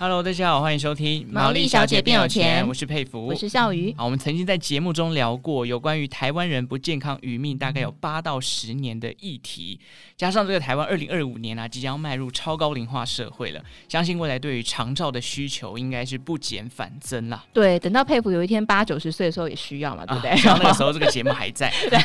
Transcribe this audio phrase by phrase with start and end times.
[0.00, 3.92] Hello，大家好，欢迎收听《毛利小姐变有钱》，我是佩服，我是笑鱼。
[3.98, 9.80] 好，我们曾经在节目中聊过有关于台湾人不健康余命大概有八到十年的议题，
[10.16, 17.44] 加上这个台湾二零二五年啊即将迈入超高龄化社会了，相信未来对于长照的需求应该是不减反增啦。
[17.52, 20.30] 对，等到佩服有一天八九十岁的时候也需要嘛，对不对？
[20.44, 21.74] 然后、啊、那个时候这个节目还在。
[21.90, 21.98] 对，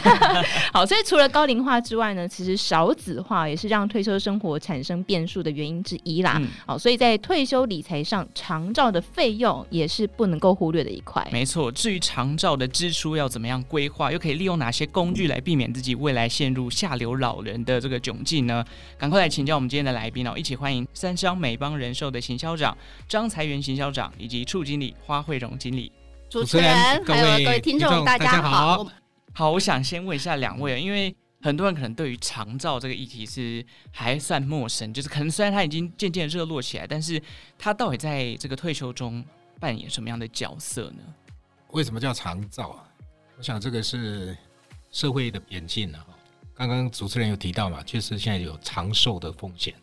[0.73, 6.39] 好，所以除了高龄化之外呢，其实少子化也是让退休生活产生变数的原因之一啦。
[6.41, 11.27] 嗯、好，所以在退休理财上，长照的费用也是不能够忽略的一块。
[11.31, 18.63] 没错，至于长照的支出要怎么样规划，又可以利用哪些工具来避免自己未来陷入下流老人的这个窘境呢？
[18.97, 20.33] 赶快来请教我们今天的来宾哦！
[20.37, 22.75] 一起欢迎三商美邦人寿的行销长
[23.07, 25.91] 张财源行销长以及处经理花惠荣经理。
[26.29, 27.13] 主持人，还有各
[27.51, 28.87] 位听众，大家好。
[29.33, 31.13] 好，我想先问一下两位，因为。
[31.43, 37.21] 很多人可能对于长照这个议题是还算陌生，就是可能虽然他已经渐渐热络起来，但是
[37.59, 39.21] 他到底在这个退休中
[39.59, 41.03] 扮演什么样的角色呢？
[41.71, 42.87] 为什么叫长照啊？
[43.37, 44.37] 我想这个是
[44.89, 46.05] 社会的演进啊。
[46.53, 49.73] 刚刚主持人有提到嘛，确实现在有长寿的风险，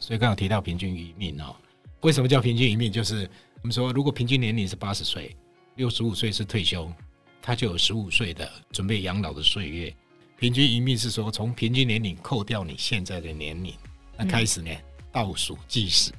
[0.00, 1.54] 所以刚刚提到平均余命啊。
[2.00, 2.90] 为什么叫平均余命？
[2.90, 3.30] 就是
[3.62, 5.36] 我们说，如果平均年龄是八十岁，
[5.76, 6.92] 六十五岁是退休，
[7.40, 9.94] 他就有十五岁的准备养老的岁月。
[10.38, 13.74] 平均余命是说，从平均年龄扣掉你现在的年龄，
[14.16, 14.70] 那开始呢
[15.12, 16.12] 倒数计时，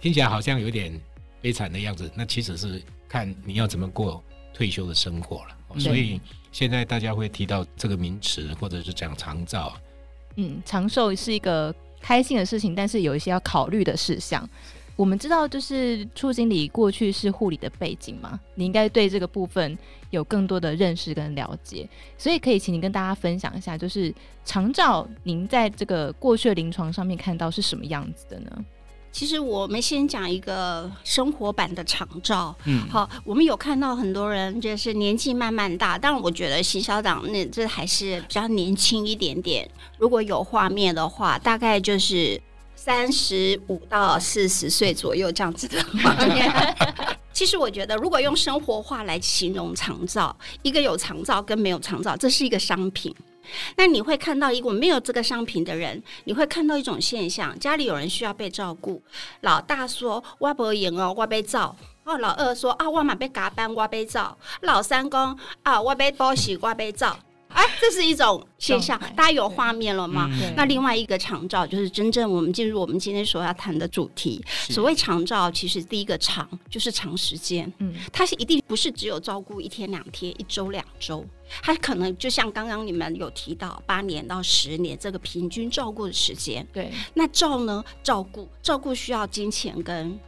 [0.00, 0.98] 听起来好像有点
[1.40, 2.10] 悲惨的样子。
[2.14, 4.22] 那其实是看你要怎么过
[4.54, 5.80] 退休的生活了。
[5.80, 6.20] 所以
[6.52, 9.76] 现在大家会提到这个名词，或者是讲长照。
[10.36, 14.48] 嗯，长寿是一个开心的事情，但是有一些要考虑的事项。
[14.96, 19.76] 我们知道，就是处经理过去是护理的背景嘛，你应该对这个部分
[20.08, 28.50] 有更多的认识跟了解，所以可以请你跟大家分享一下，就是长照，您在这个过去的临床上面看到是什么样子的呢？
[29.12, 39.68] 其实我们先讲一个生活版的长照，嗯，好，我们有看到很多人就是年纪慢慢大，但我觉得行销长那这还是比较年轻一点点，
[39.98, 42.40] 如果有画面的话，大概就是。
[42.86, 46.48] 三十五到四十岁左右这样子的画面，
[47.34, 53.12] 其实我觉得，如果用生活化来形容长照，一个有长照跟没有长照，这是一个商品。
[53.76, 59.02] 那你会看到一个没有这个商品的人，你会看到一种现象：家里有人需要被照顾，
[59.40, 61.74] 老大说我不赢哦，我被照；
[62.04, 67.18] 哦，老二说啊，我嘛被加班，我被照；老三讲啊，我被包洗，我被照。
[67.56, 70.28] 哎，这是一种现象，大家有画面了吗？
[70.30, 74.44] 嗯、那另外一个长照就是真正我们进入我们今天所要谈的主题。
[74.68, 81.24] 所谓长照，其实第一个长就是长时间，嗯，它是一定不是只有照顾一天两天、一周两周，
[81.62, 86.66] 它可能就像刚刚你们有提到八年到十年这个平均照顾的时间。
[86.74, 87.82] 对，那照呢？
[88.02, 90.18] 照顾照顾需要金钱跟。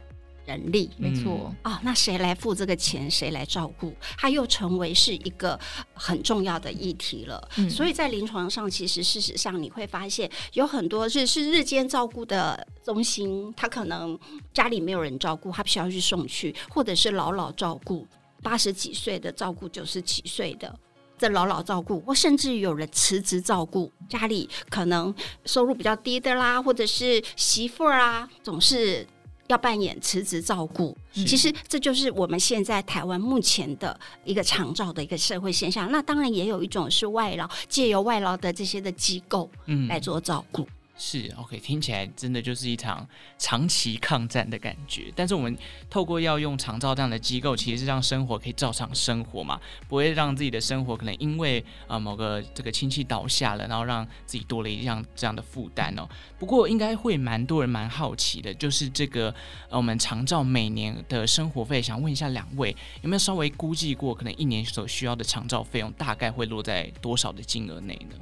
[0.49, 3.09] 人力没错啊、哦，那谁来付这个钱？
[3.09, 3.93] 谁来照顾？
[4.17, 5.57] 它又成为是一个
[5.93, 7.47] 很重要的议题了。
[7.57, 14.17] 嗯、所以在临床上，其实事实上你会发现，有很多是是日间照顾的中心，他可能
[14.51, 18.07] 家里没有人照顾，他必须要去送去，或者是老老照顾，
[18.41, 20.75] 八十几岁的照顾九十几岁的
[21.15, 25.13] 这老老照顾，或甚至有人辞职照顾家里可能
[25.45, 29.05] 收入比较低的啦，或者是媳妇儿啊，总是。
[29.49, 35.91] 要扮演辞职照顾，其实这就是我们现在台湾目前的一个常照的一个社会现象。
[35.91, 39.49] 那当然也有一种是外劳，借由外劳的这些的机构
[39.87, 40.61] 来做照顾。
[40.61, 40.67] 嗯
[41.01, 45.11] 是 OK，听起来真的就是一场长期抗战的感觉。
[45.15, 45.57] 但是我们
[45.89, 56.05] 透过要用长照这样的机构，其实是让生活可以照常生活嘛，不会让自己的生活可能因为啊、呃、某个这个亲戚倒下了，然后让自己多了一样这样的负担哦。
[56.37, 59.33] 不过应该会蛮多人蛮好奇的，就是这个
[59.69, 68.17] 呃我们长照每年的生活费，想问一下两位有没有稍微估计过，可能一年所需要的长照费用大概会落在多少的金额内呢？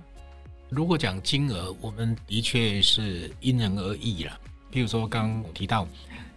[0.70, 4.40] 如果讲金额，我们的确是因人而异了。
[4.72, 5.88] 譬如说，刚刚提到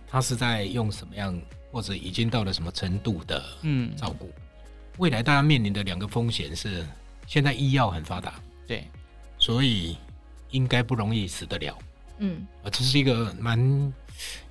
[0.07, 1.39] 他是在用什么样，
[1.73, 4.27] 或者已经到了什么程度的嗯照顾。
[4.27, 4.43] 嗯、
[4.99, 6.87] 未来大家面临的两个风险是，
[7.27, 8.87] 现在医药很发达，对，
[9.39, 9.97] 所以
[10.51, 11.79] 应该不容易死得了。
[12.19, 13.93] 嗯，啊，这是一个蛮。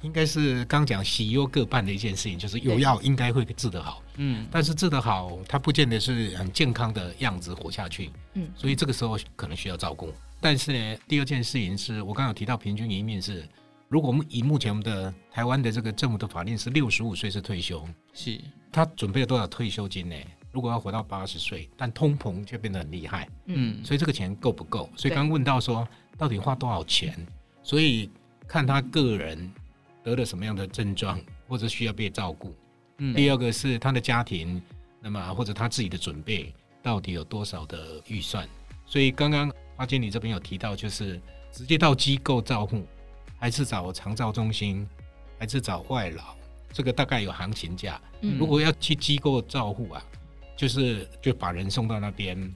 [0.02, 10.14] 应该是刚讲喜忧各半的一件事情，就是有药应该会治得好，嗯，但是治得好，它不见得是很健康的样子活下去，嗯，所以这个时候可能需要照顾。
[10.40, 13.48] 但是呢，第二件事情是我刚刚有提到，平均一命是
[13.90, 18.40] 如果我们以目前我们的台湾的这个政府的法令是六十五岁是退休，是
[18.72, 20.16] 他准备了多少退休金呢？
[20.52, 24.90] 如果要活到八十岁，但通膨却变得很厉害，嗯，所以这个钱够不够？
[24.96, 25.88] 所以刚刚问到说
[26.18, 27.14] 到底花多少钱？
[27.62, 28.10] 所以
[28.48, 29.52] 看他个人
[30.10, 32.56] 得了什么样的症状，或者需要被照顾。
[32.98, 34.62] 嗯，第二个是他的家庭，
[35.00, 38.48] 那么或者他自己的准备到底有多少的预算？
[38.86, 41.22] 所以刚刚花经理这边有提到，就是
[41.52, 42.86] 直接到机构照护，
[43.38, 44.88] 还是找长照中心，
[45.38, 46.36] 还是找外劳？
[46.74, 48.02] 这个大概有行情价。
[48.22, 50.04] 嗯，如果要去机构照护啊。
[50.60, 52.54] 就是就把人送到那边，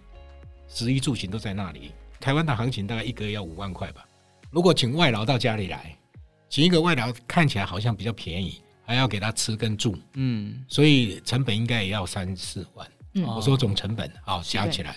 [0.67, 1.93] 食衣住行都在那里。
[2.19, 4.05] 台湾的行情大概一个月要五万块吧。
[4.51, 5.97] 如果请外劳到家里来，
[6.53, 12.87] 请一个外劳看起来好像比较便宜，还要给他吃跟住，嗯，所以成本应该也要三四万。
[13.15, 14.95] 嗯，我说总成本啊，加起来，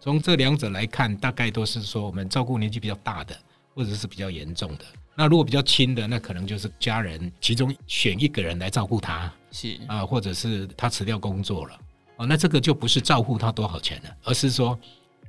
[0.00, 3.36] 从这两者来看，大概都是说我们照顾年纪比较大的，
[3.74, 4.84] 或者是比较严重的。
[5.14, 11.78] 那如果比较轻的，那可能就是家人其中选一个人来照顾他，是啊，或者是他辞掉工作了。
[12.16, 14.78] 哦，那这个就不是照顾他多少钱了，而是说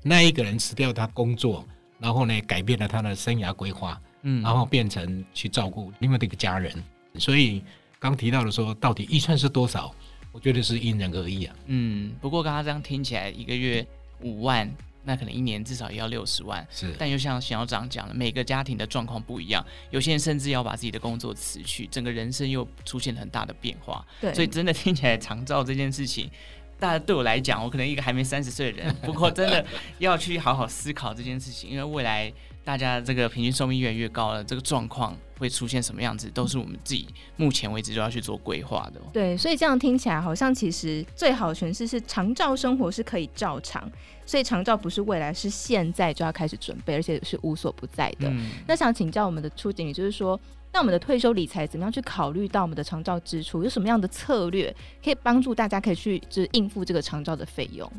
[0.02, 1.68] 那一个人辞掉他工作，
[2.00, 6.74] 然后呢，改变了他的生涯规划，嗯，然后变成去照顾另外的一个家人。
[7.18, 7.64] 所以
[8.00, 9.94] 刚提到的说，到底预算是多少？
[10.32, 11.56] 我觉得是因人而异啊。
[11.68, 13.86] 嗯，不过刚刚这样听起来，一个月
[14.22, 14.70] 五万，
[15.04, 16.68] 那可能一年至少也要六十万。
[16.70, 24.06] 是，但又像邢校长讲了，每个家庭的状况不一样，有些人甚至要把自己的工作辞去，整个人生又出现很大的变化。
[24.20, 26.30] 对，所以真的听起来长照这件事情。
[26.78, 29.66] 大家对我来讲，我可能一个还没三十岁的人，不过真的
[30.00, 32.30] 要去好好思考这件事情，因为未来
[32.66, 37.08] 大家这个平均寿命越来越高了，这个状况会出现什么样子，都是我们自己
[37.38, 39.00] 目前为止就要去做规划的。
[39.14, 43.90] 对，所以这样听起来好像其实最好的诠释是长照生活是可以照常，
[44.26, 48.28] 所以长照不是未来，是现在就要开始准备，而且是无所不在的。
[48.30, 50.38] 嗯、那想请教我们的初经理，就是说。
[50.74, 53.64] 那我们的退休理财怎么样去考虑到我们的长照支出？
[53.64, 57.90] 有什么样的策略可以帮助大家可以去就是应付这个长照的费用？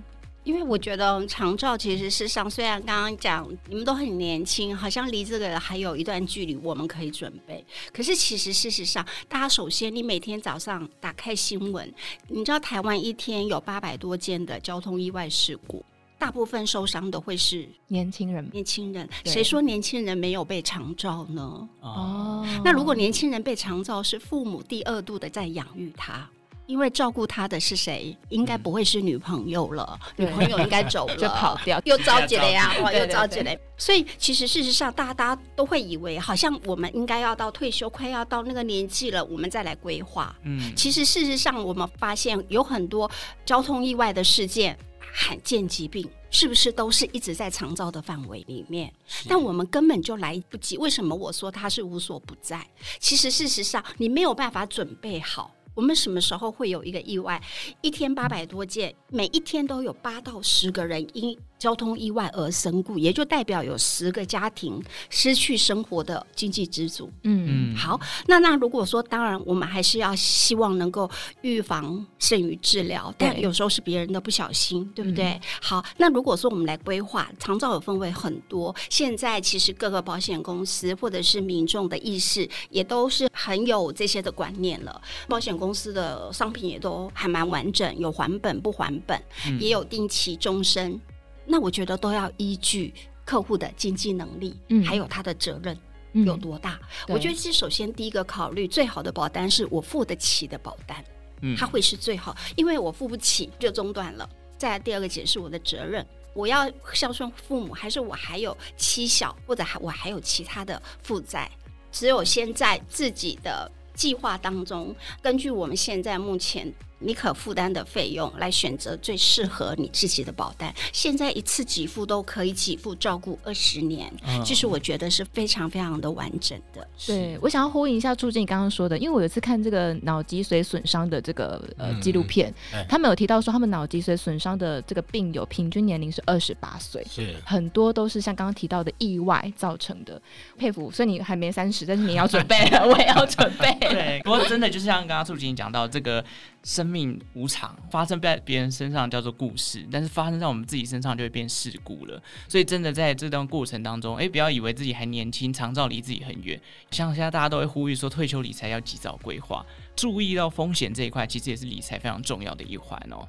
[0.47, 7.67] 因为我觉得长照其实事实上，虽然刚刚讲你们都很年轻，好像离这个还有一段距离，我们可以准备。
[7.93, 11.93] 可是其实事实上，大家首先你每天早上打开新闻，
[12.29, 15.85] 你知道台湾一天有八百多件的交通意外事故。
[16.17, 21.69] 大部分受伤的会是年轻人，年轻人，谁说年轻人没有被长照呢？
[21.81, 26.27] 哦，那如果年轻人被长照，是父母第二度的在养育他。
[26.67, 28.17] 因为照顾他的是谁？
[28.29, 33.57] 应该不会是女朋友了，嗯、女朋友应该走了，就跑掉，又着急了呀，又着急了。
[33.79, 40.35] 所以其实事实上，大家大家都会以为，好像我们应该要到退休，快要到那个年纪了，我们再来规划。
[40.43, 43.11] 嗯，其实事实上，我们发现有很多
[43.45, 44.77] 交通意外的事件、
[45.13, 48.93] 罕见疾病，是不是都是一直在长照的范围里面？
[49.29, 50.77] 但我们根本就来不及。
[50.79, 52.67] 为什么我说它是无所不在？
[52.99, 55.53] 其实事实上，你没有办法准备好。
[55.77, 57.41] 我们什么时候会有一个意外？
[57.83, 67.11] 一天八百多件，每一天都有八到十个人因交通意外而身故，也就代表有十个家庭失去生活的经济支柱。
[67.23, 71.11] 嗯嗯，好，那那如果说，当然我们还是要希望能够
[71.41, 75.27] 预防胜于治疗，但有时候是别人的不小心，对不对？
[75.27, 91.01] 嗯、好，那如果说我们来规划长照有分为很多，现在其实各个保险公司或者是民众的意识也都是很有这些的观念了，保险公司的商品也都还蛮完整，有还本不还本，嗯、也有定期终身。
[91.47, 92.93] 那我觉得都要依据
[93.25, 95.79] 客户的经济能力，嗯，还有他的责任
[96.13, 96.79] 有多大。
[97.09, 101.05] 嗯、我觉得其实首先第一个考虑最好的保单是我付得起的保单，
[101.43, 104.29] 嗯，它会是最好，因为我付不起就中断了。
[104.59, 111.51] 再来第二个解释我的责任，我要孝顺父母，还是我还有妻小，或者还我还有其他的负债？
[111.93, 116.73] 只有先在自己的计划当中，根据我们现在目前。
[116.99, 120.75] 你可负担的费用来选择最适合你自己的保单。
[120.93, 124.13] 现在一次给付都可以给付照顾二十年，
[124.45, 126.87] 其实我觉得是非常非常的完整的。
[127.07, 132.53] 对，我想要呼应一下初经你刚刚说的，因为我有一次看这个脑脊髓损伤的这个呃纪录片，
[132.89, 140.21] 他们有提到说他们脑脊髓损伤的这个病友平均年龄是二十八岁，是很多都是像刚刚提到的意外造成的。
[140.57, 143.75] 佩服，所以你还没三十，但是你要准备了， 我也要准备。
[143.81, 146.25] 对，不过真的就是像刚刚初经讲到这个。
[146.67, 152.21] 生命无常，发生在别人身上叫做故事，但是发生在我们自己身上就会变事故了。
[152.49, 156.61] 所以真的在这段过程当中，哎，不要以为自己还年轻，长照离自己很远。
[156.91, 163.29] 像现在大家都会呼吁说，退休理财要及早规划，注意到风险这一块，其实也是理财非常重要的一环哦。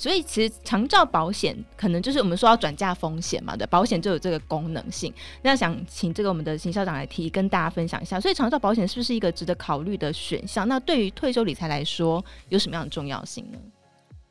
[0.00, 5.12] 所以其实长照保险可能就是我们说要转嫁风险嘛，对，保险就有这个功能性。
[5.42, 8.18] 那想请这个我们的行销长来提，跟大家分享一下。
[8.18, 10.66] 所以长照保险是不是一个值得考虑的选项？
[10.66, 13.58] 那对于退休理财来说，有什么样的重要性呢？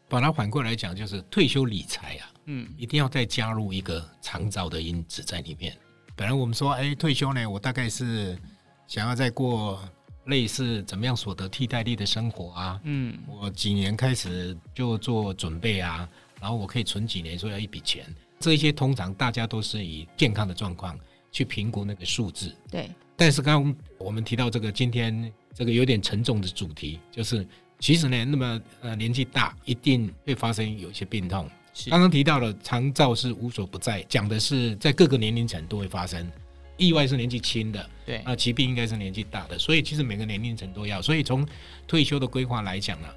[0.08, 5.78] 把它反过来讲，就是退休理财啊，嗯，一定要再加入一个长照的因子在里面。
[6.16, 8.36] 本来我们说，哎，退休呢，我大概是
[8.88, 9.80] 想要再过。
[10.30, 12.80] 类似怎么样所得替代力的生活啊？
[12.84, 16.08] 嗯，我几年开始就做准备啊，
[16.40, 18.06] 然后我可以存几年，说要一笔钱。
[18.40, 20.98] 这一些通常大家都是以健康的状况
[21.32, 22.56] 去评估那个数字。
[22.72, 22.90] 对。
[23.18, 27.46] 但是刚刚我们提到这个今天这个有点沉重的主题，就是
[27.80, 31.50] 其实呢，那么呃年纪大一定会发生有一些病痛。
[31.90, 36.30] 刚刚提到了长照是无所不在，讲的是在各个年龄层都会发生。
[36.80, 41.02] 意外是年纪轻的，对，那疾病应该是年纪大的，所以其实每个年龄层都要。
[41.02, 41.48] 所以从
[41.86, 43.08] 退休的规划来讲呢，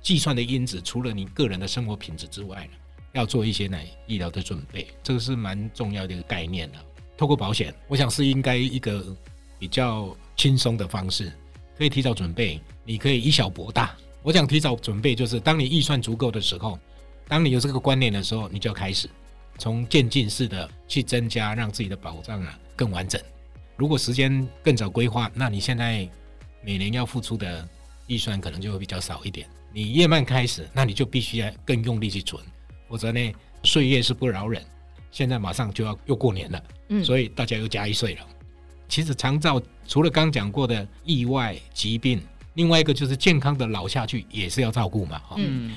[0.00, 2.72] 计算的因子除了你个人的生活品质之外呢，
[3.12, 6.78] 要做一些呢医疗的准备，这个是蛮重要的一个概念的。
[7.16, 9.14] 透过保险，我想是应该一个
[9.58, 11.30] 比较轻松的方式，
[11.78, 13.94] 可以提早准备，你可以以小博大。
[14.22, 16.78] 我想提早准备，就是当你预算足够的时候，
[17.28, 19.08] 当你有这个观念的时候，你就要开始
[19.58, 22.58] 从渐进式的去增加，让自己的保障啊。
[22.74, 23.20] 更完整。
[23.76, 26.08] 如果时间更早规划，那你现在
[26.64, 27.68] 每年要付出的
[28.06, 29.46] 预算可能就会比较少一点。
[29.72, 32.42] 你越慢开始，那你就必须要更用力去存，
[32.88, 33.32] 否则呢，
[33.62, 34.60] 岁月是不饶人。
[35.10, 38.26] 现在马上就要又过年了，嗯，所以大家又加一岁了。
[38.88, 42.20] 其实长照除了刚讲过的意外疾病，
[42.54, 45.74] 另外一个就是健康的老下去也是要照顾嘛，嗯。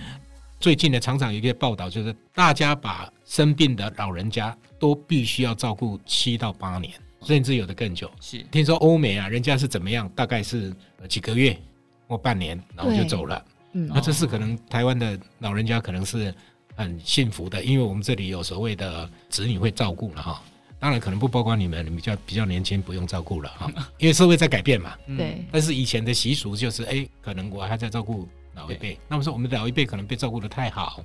[0.66, 6.92] 最近的常常有一个报道，就是大家把生病的老人家都必须要照顾七到八年，
[7.22, 8.10] 甚至有的更久。
[8.20, 10.10] 是听说欧美啊，人家是怎么样？
[10.16, 10.76] 大概是
[11.08, 11.56] 几个月
[12.08, 13.46] 或半年，然后就走了。
[13.74, 16.34] 嗯，那这是可能台湾的老人家可能是
[16.76, 20.42] 很幸福的，因为我们这里有所谓的子女会照顾了哈。
[20.80, 24.96] 当然可能不包括你们，你们比较比较年轻，不用照顾了哈，因为社会在改变嘛。
[25.16, 25.46] 对。
[25.52, 28.28] 但是以前的习俗就是，哎，可能我还在照顾。
[28.56, 31.04] 老一辈，那么说我们的老一辈可能被照顾得太好，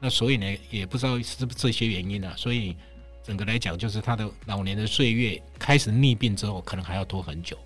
[0.00, 2.34] 那所以呢，也不知道是不是这些原因呢、啊？
[2.36, 2.76] 所以
[3.22, 7.58] 整个来讲，就是他的老年的岁月开始逆病之后，可能还要拖很久。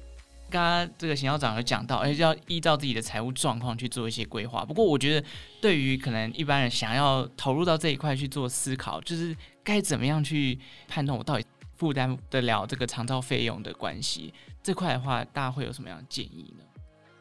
[0.50, 4.64] 刚刚这个邢校长有讲到，而且要依照自己的财务状况去做一些规划。
[4.64, 5.26] 不过我觉得，
[5.60, 11.44] 对于可能一般人想要投入到这一块去做思考，就是该怎么样去判断我到底
[11.76, 14.32] 负担得了这个长照费用的关系，
[14.62, 16.64] 这块的话，大家会有什么样的建议呢？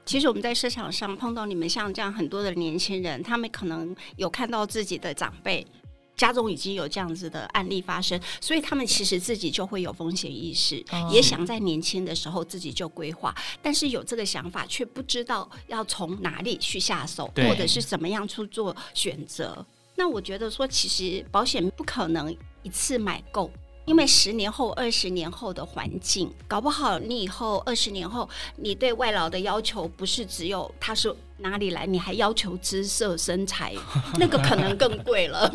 [0.08, 5.68] 其实我们在市场上碰到你们像这样很多的年轻人，他们可能有看到自己的长辈
[6.16, 19.64] 家中已经有这样子的案例发生，所以他们其实自己就会有风险意识，也想在年轻的时候自己就规划，但是有这个想法却不知道要从哪里去下手，或者是怎么样去做选择。
[19.96, 22.34] 那我觉得说，其实保险不可能
[22.64, 23.52] 一次买够。
[23.88, 33.74] 因为十年后、二十年后的环境，搞不好你以后二十年后，你对外劳的要求不是只有他是哪里来，你还要求姿色、身材，
[34.20, 35.50] 那个可能更贵了。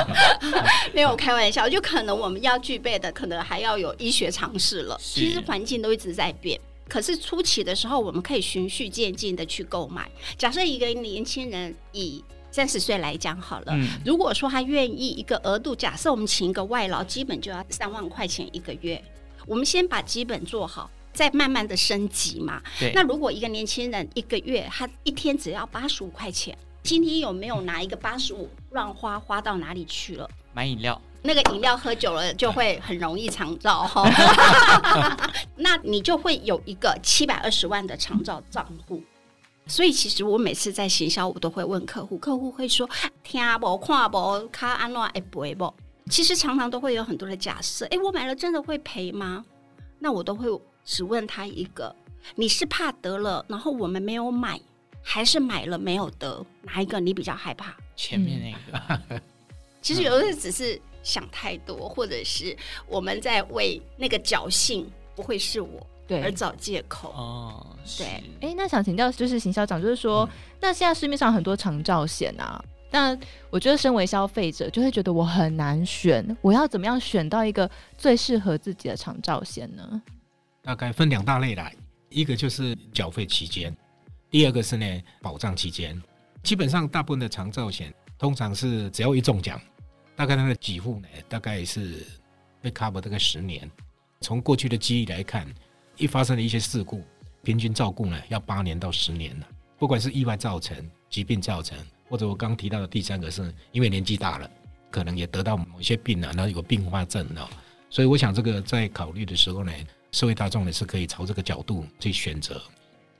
[0.94, 4.98] 没有开玩笑，就可能我们要具备的，可能还要有医学常识了。
[4.98, 10.10] 其实环境都一直在变，可是初期的时候，我们可以循序渐进的去购买。
[10.38, 12.24] 假设一个年轻人以
[12.56, 18.98] 三十岁来讲好了，如果说他愿意一个额度，假设我们请一个外劳，基本就要三万块钱一个月。
[19.46, 22.62] 我们先把基本做好，再慢慢的升级嘛。
[22.80, 22.92] 对。
[22.94, 30.26] 那如果一个年轻人一个月他一天只要八十五块钱，今天有没有拿一个八十五乱花花到哪里去了？
[30.54, 34.08] 买饮料，那个饮料喝久了就会很容易长照哈。
[35.56, 39.02] 那你就会有一个七百二十万的长照账户。
[39.66, 42.88] 所以其实我每次在行销，我都会问客户，客户会说
[43.24, 45.74] 听不看不卡安诺会赔不？
[46.08, 49.44] 其实常常都会有很多的假设，哎，我买了真的会赔吗？
[49.98, 50.46] 那我都会
[50.84, 51.94] 只问他一个：
[52.36, 54.60] 你是怕得了，然后我们没有买，
[55.02, 56.46] 还是买了没有得？
[56.62, 57.74] 哪一个你比较害怕？
[57.96, 59.00] 前面那个。
[59.08, 59.20] 嗯、
[59.82, 62.56] 其实有的时候只是想太多，或者是
[62.86, 65.84] 我们在为那个侥幸，不会是我。
[66.06, 67.76] 对，而找借口哦。
[67.98, 73.16] 对，哎，那想请教就是邢校长，就是说，嗯、那现在市面上很多长照险啊，那
[73.50, 80.02] 我觉得身为消费者就会觉得我很难选，我要怎么样选到一个最适合自己的长照险呢？
[80.62, 81.74] 大概分两大类来，
[82.08, 83.76] 一个就是缴费期间，
[84.30, 86.00] 第二个是呢保障期间。
[86.42, 89.60] 基本上大部分的长照险通常是只要一中奖，
[90.14, 92.04] 大概它的给付呢大概是
[92.60, 93.68] 被 cover 大概十年。
[94.20, 95.46] 从过去的记忆来看。
[95.96, 97.02] 一发生了一些事故，
[97.42, 99.46] 平均照顾呢要八年到十年了。
[99.78, 100.76] 不管是意外造成、
[101.08, 104.50] 疾病造成，或者我刚提到的第三个是因为年纪大了，
[104.90, 107.48] 可能也得到某些病啊，然后有并发症啊，
[107.90, 109.72] 所以我想这个在考虑的时候呢，
[110.12, 112.60] 社会大众呢是可以朝这个角度去选择。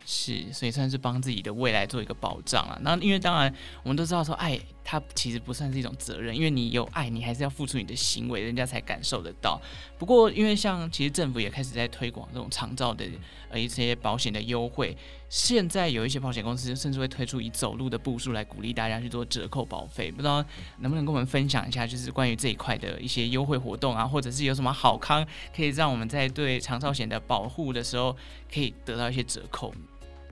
[0.08, 2.78] 是，所以算是帮自己的未来做一个保障啊。
[2.82, 9.60] 那因为当然我们都知道说，爱它其实不算是一种责任，因为你有爱，你还是要付出你的行为，人家才感受得到。
[9.98, 13.04] 不过因为像其实政府也开始在推广这种长照的
[13.50, 14.96] 呃一些保险的优惠，
[15.28, 20.08] 现在有一些保险公司甚至会推出以走路的步数来鼓励大家去做折扣保费。
[20.12, 20.36] 不知道
[20.78, 28.16] 能不能跟我们分享一下，就是关于这一块的一些优惠活动啊，或者是有什么好康可以让我们在对长照险的保护的时候
[28.54, 29.74] 可以得到一些折扣。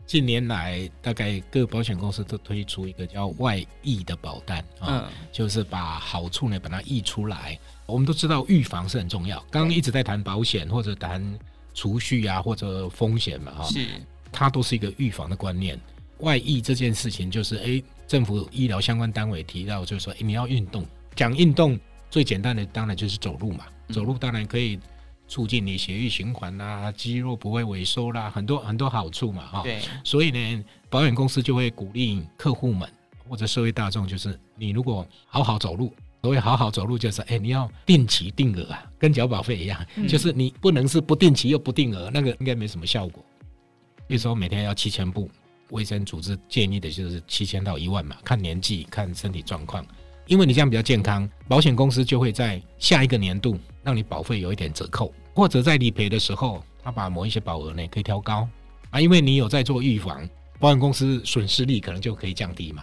[0.07, 7.59] 近年来，大概各保险公司都推出一个叫外溢的保单啊，嗯、就是把好处呢把它溢出来。
[7.87, 11.23] 我们都知道预防是很重要，刚刚一直在谈保险或者谈
[11.73, 13.87] 储蓄啊或者风险嘛哈，是
[14.31, 15.81] 它都是一个预防的观念。
[16.19, 21.79] 外溢这件事情就是，哎，政府医疗相关单位提到就是说，哎，你要运动，讲运动
[22.11, 24.79] 最简单的当然就是走路嘛，走路当然可以。
[25.27, 29.63] 促进你血液循环啦，肌肉不会萎缩啦，很多很多好处嘛，哈。
[29.63, 29.81] 对。
[30.05, 32.89] 所以呢，保险公司就会鼓励客户们
[33.29, 43.25] 或者社会大众，就是你如果好好走路，所谓好好走路就是，哎，你要定期定额啊，跟缴保费一样，嗯、就是你不能是不定期又不定额，那个应该没什么效果。
[44.07, 45.31] 比如说每天要七千步，
[45.71, 49.85] 卫生组织建议的就是七千到一万嘛，看年纪看身体状况，
[50.27, 53.59] 因为你这样比较健康，保险公司就会在下一个年度。
[53.85, 58.49] 让你保费有一点折扣，或者在理赔的时候，他把某一些保额呢可以调高
[58.91, 62.83] 啊，因为你有在做预防，保险公司损失率可能就可以降低嘛。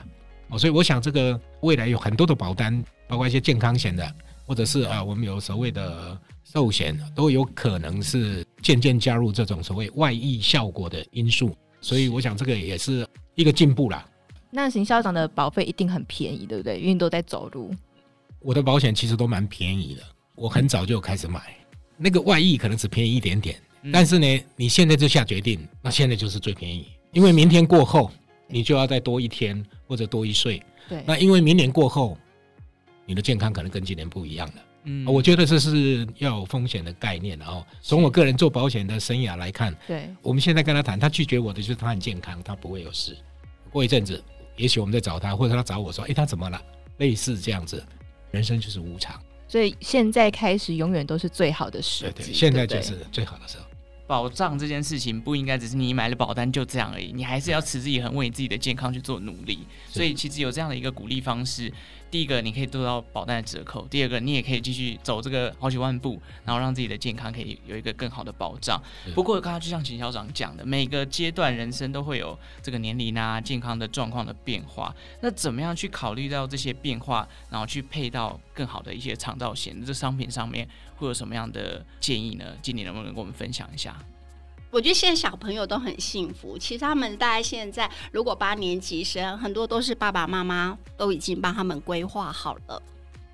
[0.49, 4.15] 哦，所以我想这个未来有很多的保单，包括一些健康险的，
[4.45, 11.55] 或者是啊我们有所谓的寿险，都有可能是渐渐加入这种所谓外溢效果的因素。
[11.79, 14.05] 所以我想这个也是一个进步啦。
[14.51, 16.77] 那邢校长的保费一定很便宜，对不对？
[16.79, 17.73] 因为都在走路。
[18.41, 20.03] 我的保险其实都蛮便宜的。
[20.35, 21.55] 我很早就开始买，
[21.97, 23.59] 那个外溢可能只便宜一点点，
[23.91, 28.11] 但是呢，你现在就下决定，那现在就是最便宜，因为明天过后
[28.47, 30.61] 你就要再多一天或者多一岁。
[30.89, 32.17] 对，那因为明年过后，
[33.05, 34.53] 你的健康可能跟今年不一样了。
[34.85, 37.37] 嗯，我觉得这是要有风险的概念。
[37.37, 43.15] 然后从我个人做保险的生涯来看，对，我们现在跟他谈，他拒绝我的就是他很健康，他不会有事。
[43.69, 44.21] 过一阵子，
[44.57, 46.59] 也许我们再找他，或者他找我说，哎，他怎么了？
[46.97, 47.81] 类似这样子，
[48.31, 49.21] 人生就是无常。
[49.51, 53.65] 所以现在开始永远都是最好的时机，现在就是最好的时候。
[54.07, 59.59] 保障这件事情不应该只是你买了保单就这样而已，你还是要持之以恒为你自己的健康去做努力。
[59.89, 61.69] 所以其实有这样的一个鼓励方式。
[62.11, 68.79] 第一个，你可以得到保单的折扣；第二个，你也可以继续走这个好几万步，然后让自己的健康可以有一个更好的保障。
[69.15, 74.93] 不过，刚刚就像秦校长讲的，每个阶段人生都会有这个年龄啊、健康的状况的变化。
[75.21, 79.73] 那怎么样去考虑到这些变化，然后去配到更好的一些长照险？
[79.85, 82.45] 这商品上面会有什么样的建议呢？
[82.61, 83.97] 经理能不能跟我们分享一下？
[84.71, 86.57] 我觉得现在小朋友都很幸福。
[86.57, 92.81] 其实他们大概现在如果八年级生，很多都是爸爸妈妈都已经帮他们规划好了。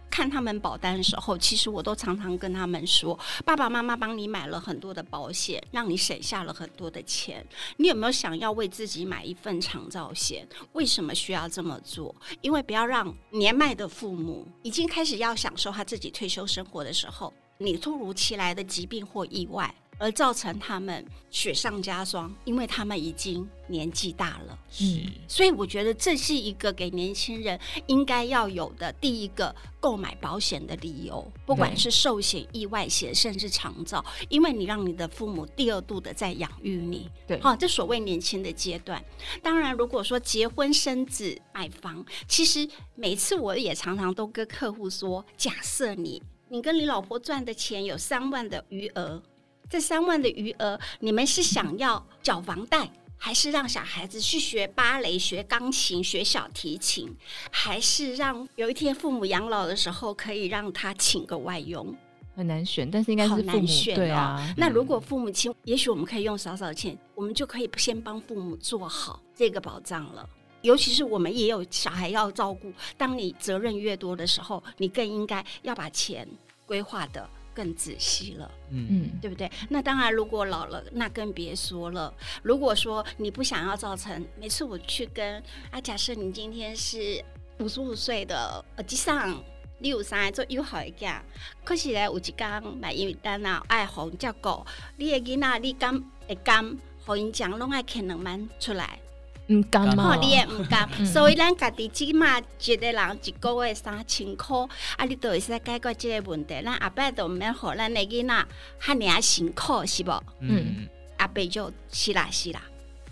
[0.09, 7.45] 看他们保单的时候，其实我都常常跟他们说：爸爸妈妈帮你买了很多的保险，让你省下了很多的钱。
[7.75, 10.47] 你有没有想要为自己买一份长照险？
[10.73, 12.15] 为什么需要这么做？
[12.41, 19.71] 因为不要让年迈的父母已经开始要享受他自己退休生活的时候，你突如其来的疾病或意外。
[19.97, 24.57] 而造成他们雪上加霜，因为他们已经年纪大了。
[24.69, 37.09] 是，所以我觉得这是一个给年轻人应该要有的第一个购买保险的理由，不管是寿险、意外险，甚至长照，因为你让你的父母第二度的在养育你。
[37.25, 39.03] 对，好，这所谓年轻的阶段。
[39.41, 49.21] 当然，如果说结婚生子、买房，其实每次我也常常都跟客户说，假设你你跟你老婆赚的钱有三万的余额。
[49.69, 57.13] 这三万的余额，你们是想要缴房贷，还是让小孩子去学芭蕾、学钢琴、学小提琴，
[57.51, 61.93] 还是让有一天父母养老的时候可以让他请个外佣？
[62.35, 64.53] 很难选，但是应该是父母难选，对啊。
[64.55, 70.29] 那如果父母亲，也许我们可以用少少钱，我们就可以先帮父母做好这个保障了。
[70.61, 76.27] 尤其是我们也有小孩要照顾，当你责任越多的时候，你更应该要把钱
[76.65, 77.27] 规划的。
[77.57, 79.51] 更仔细了，嗯嗯，对不对？
[79.67, 82.13] 那当然，如果老了，那更别说了。
[82.43, 85.41] 如果说你不想要造成每次我去跟
[85.71, 87.23] 啊，假设你今天是
[87.57, 89.43] 五十五岁的，实际上
[89.79, 91.23] 你有三个做友好的家，
[91.65, 94.63] 可是呢，有一天买因为单啊爱红照顾，
[94.97, 98.99] 你的囡仔你敢会敢，互因讲拢爱啃两万出来，
[99.47, 100.15] 嗯，干嘛？
[100.17, 104.57] 你也毋甘，嗯、所以咱家己即码一个人一个月三千块，
[104.97, 106.61] 啊，你都会使解决这个问题。
[106.63, 108.33] 咱阿伯都毋免互咱的囡仔
[108.79, 110.11] 哈尔辛苦，是不？
[110.41, 112.61] 嗯，阿伯就是啦是啦。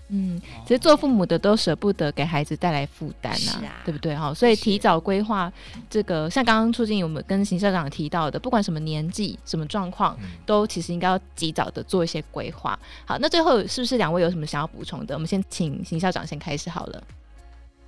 [0.09, 4.15] 嗯，其实做父母的都舍不得给孩子带来负担呐，啊、对不对？
[4.15, 5.51] 哈，所以提早规划
[5.89, 10.15] 这个，像刚刚促进我们跟邢校长提到的，不管什么年纪、什么状况，
[10.45, 12.77] 都其实应该要及早的做一些规划。
[13.05, 15.15] 好，那最后是不是两位有什么想要补充的？
[15.15, 17.03] 我们先请邢校长先开始好了。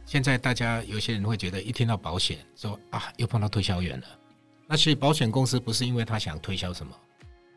[0.05, 4.07] 现在大家有些人会觉得一听到保险，说啊，又碰到推销员了。
[4.65, 6.93] 那其实保险公司不是因为他想推销什么，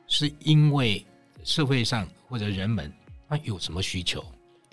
[0.06, 1.06] 是因为
[1.44, 2.92] 社会上或者人们
[3.28, 4.22] 他有什么需求。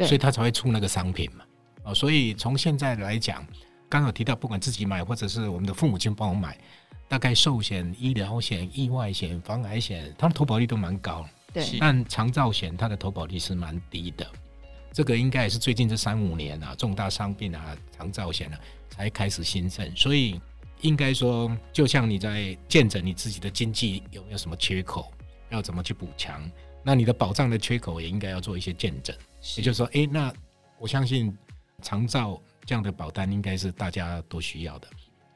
[0.06, 1.44] 所以他才会出那个商品嘛，
[1.84, 3.46] 哦，所以从现在来讲，
[3.90, 6.58] 刚有提到，不管自己买或者是我们的父母亲帮我买，
[7.08, 11.26] 大概寿险、医疗险、意外险、防癌险，它的投保率都蛮高。
[11.54, 14.28] 对，但长照险它的投保率是蛮低的。
[14.92, 19.90] 这个应该也是最近这三五年啊，重大伤病啊、长照险啊才开始兴盛。
[19.96, 20.40] 所以
[20.82, 25.12] 应该说，就像你在见证你自己的经济有没有什么缺口，
[25.50, 26.42] 要怎么去补强，
[26.84, 29.16] 那你的保障的缺口也应该要做一些见证。
[29.58, 30.34] 也就是说，哎、那
[30.80, 31.36] 我相信
[31.82, 34.88] 长照这样的保单应该是大家都需要的。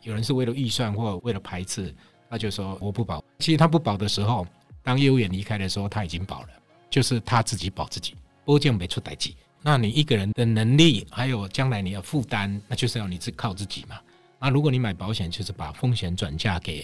[0.04, 1.94] 有人是为了预算或为了排斥，
[2.30, 3.24] 他就说我不保。
[3.40, 4.46] 其实他不保的时候，
[4.84, 6.50] 当业务员离开的时候，他已经保了，
[6.90, 9.36] 就是他自己保自己，保证没出代际。
[9.62, 14.00] 那你一个人的能力，还有将来你要负担，那就是要你自靠自己嘛。
[14.40, 16.84] 那如果你买保险，就是把风险转嫁给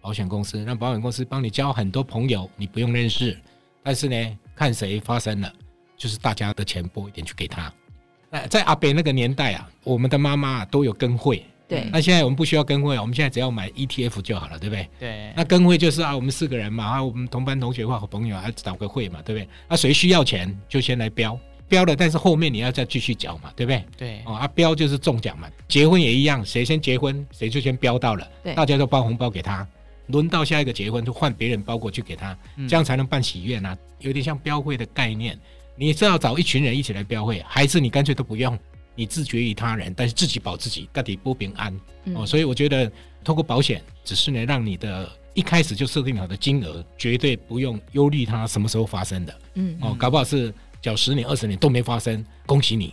[0.00, 3.36] 保险公司，让保险公司帮你交很多朋友，你不用认识，
[3.82, 5.52] 但是呢，看谁发生了。
[6.02, 7.72] 就是大家的钱拨一点去给他。
[8.28, 11.46] 那在阿北那个年代啊，我们的妈妈都有跟会。
[11.68, 11.88] 对。
[11.92, 14.88] 那现在我们不需要跟会，我们现在只要买 ETF 就好了，对不对？
[14.98, 15.32] 对。
[15.36, 19.48] 那跟会就是啊，我们四个人嘛，啊，我们同班同学或好朋友，还找个会嘛，对不对？
[19.68, 21.38] 那谁需要钱就先来标，
[21.68, 23.84] 标了，但是后面你要再继续缴嘛，对不对？
[23.96, 24.22] 对。
[24.24, 25.48] 哦，啊，标就是中奖嘛。
[25.68, 28.28] 结婚也一样，谁先结婚，谁就先标到了。
[28.42, 28.54] 对。
[28.56, 29.64] 大家都包红包给他，
[30.08, 32.36] 轮到下一个结婚就换别人包过去给他，
[32.68, 35.38] 这样才能办喜宴啊，有点像标会的概念。
[35.76, 38.58] 你是要找一群人一起来标会，还是你干脆都不用？
[38.94, 42.26] 你自绝于他人，但是自己保自己，到底不平安、嗯、哦。
[42.26, 42.92] 所以我觉得，
[43.24, 49.34] 透过保险，只是呢，让你的一开始就设定好的金额，绝对不用忧虑它什么时候发生的。
[49.54, 52.92] 嗯哦，搞不好是缴十年、二十年都没发生，恭喜你，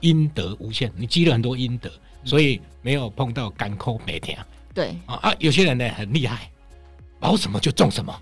[0.00, 1.88] 阴德无限，你积了很多阴德，
[2.24, 4.36] 所以没有碰到甘苦每天。
[4.74, 6.50] 对啊啊，有些人呢很厉害。
[7.18, 8.14] 保什么就中什么，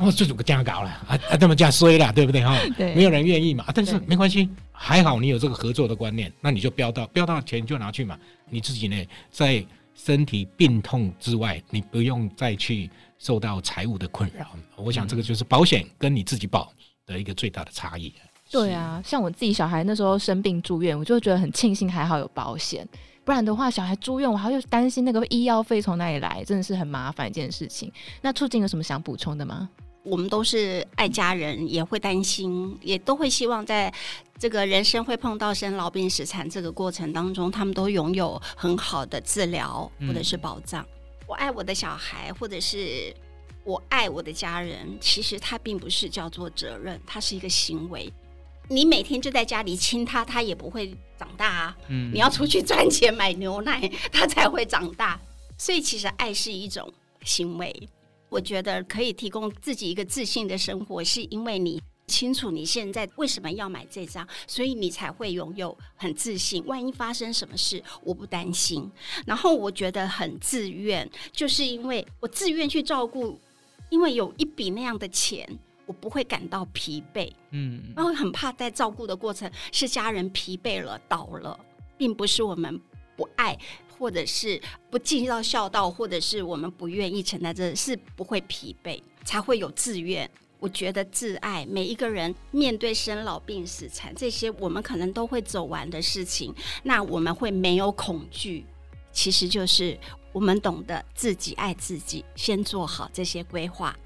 [0.00, 2.56] 哦，这种个这样搞了啊啊，这么这样衰了，对不对哈？
[2.76, 3.64] 对，没有人愿意嘛。
[3.74, 8.16] 但是没关系，还好你有这个合作的观念，那你就标到标到钱就拿去嘛。
[8.48, 14.46] 你自己呢，在身体病痛之外，你不用再去受到财务的困扰。
[14.76, 16.72] 我想这个就是保险跟你自己保
[17.04, 18.12] 的一个最大的差异。
[18.48, 22.86] 对啊，像我自己小孩那时候生病住院，我就觉得很庆幸，还好有保险。
[23.26, 27.92] 不然的话，小孩住院，我还要担心那个医药费从哪里来，真的是很麻烦一件事情。
[28.22, 29.68] 那促进有什么想补充的吗？
[30.04, 33.92] 我们都是爱家人，也会担心，也都会希望在
[34.38, 40.84] 这个人生会碰到生老病死残这个过程当中，他们都拥有很好的治疗或者是保障。
[40.84, 41.26] 嗯。
[41.26, 43.12] 我爱我的小孩，或者是
[43.64, 48.12] 我爱我的家人，其实它并不是叫做责任，它是一个行为。
[48.68, 51.76] 你每天就在家里亲他，他也不会长大啊。
[51.88, 55.20] 嗯，你要出去赚钱买牛奶，他才会长大。
[55.58, 56.92] 所以其实爱是一种
[57.24, 57.88] 行为。
[58.28, 66.64] 我觉得可以提供自己一个自信的生活，是因为你清楚你现在为什么要买这张，所以你才会拥有很自信。
[66.66, 68.90] 万一发生什么事，我不担心。
[69.24, 73.38] 然后我觉得很自愿，就是因为我自愿去照顾，
[73.90, 75.48] 因为有一笔那样的钱。
[75.86, 81.58] 我不会感到疲惫，嗯，然后很怕在照顾的过程是家人疲惫了倒了，
[81.96, 82.80] 并不是我们
[83.16, 83.56] 不爱，
[83.96, 90.28] 或者是不尽到孝道，或者是我们不愿意承担，这是不会疲惫，才会有自愿。
[90.58, 98.64] 我觉得自爱，每一个人面对生老病死残这些，我们可能都会走完的事情，那我们会没有恐惧，
[99.12, 99.96] 其实就是
[100.32, 103.96] 我们懂得自己爱自己，先做好这些规划。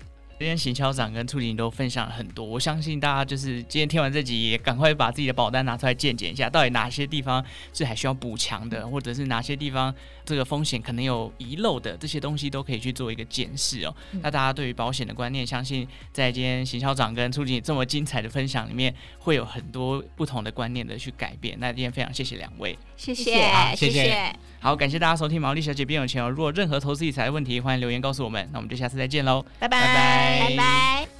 [0.40, 13.94] 今天邢校长跟促进都分享了很多，我相信大家就是今天听完这集，也赶快把自己的保单拿出来检检一下，到底哪些地方是还需要补强的，或者是哪些地方这个风险可能有遗漏的，这些东西都可以去做一个检视哦。
[14.12, 21.54] 嗯、那大家对于保险的观念，相信在今天邢校长跟促进这么精彩的分享里面，会有很多不同的观念的去改变。
[21.60, 24.34] 那今天非常谢谢两位，谢谢，好谢谢。
[24.62, 26.28] 好，感谢大家收听《毛利小姐变有钱》哦。
[26.28, 28.46] 如果任何投资理财的问题，欢迎留言告诉我们。
[28.52, 30.48] 那我们就下次再见喽，拜拜。
[30.48, 31.19] 拜拜。